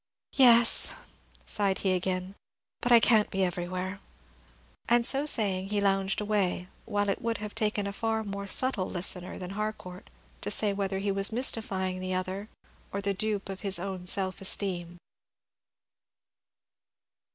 "Yes," 0.33 0.95
sighed 1.45 1.77
he 1.85 1.93
again; 1.93 2.33
"but 2.81 2.91
I 2.91 2.99
can't 2.99 3.29
be 3.29 3.43
everywhere." 3.45 3.99
And 4.89 5.05
so 5.05 5.27
saying, 5.27 5.67
he 5.67 5.79
lounged 5.79 6.19
away, 6.19 6.69
while 6.85 7.07
it 7.07 7.21
would 7.21 7.37
have 7.37 7.53
taken 7.53 7.85
a 7.85 7.93
far 7.93 8.23
more 8.23 8.47
subtle 8.47 8.89
listener 8.89 9.37
than 9.37 9.51
Harcourt 9.51 10.09
to 10.41 10.49
say 10.49 10.73
whether 10.73 10.97
he 10.97 11.11
was 11.11 11.31
mystifying 11.31 11.99
the 11.99 12.15
other, 12.15 12.49
or 12.91 12.99
the 12.99 13.13
dupe 13.13 13.47
of 13.47 13.59
his 13.61 13.77
own 13.77 14.07
self 14.07 14.41
esteem. 14.41 14.97